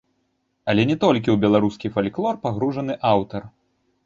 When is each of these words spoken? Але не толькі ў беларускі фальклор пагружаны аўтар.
Але 0.71 0.85
не 0.91 0.95
толькі 1.03 1.23
ў 1.33 1.37
беларускі 1.43 1.93
фальклор 1.99 2.41
пагружаны 2.47 2.97
аўтар. 3.13 3.49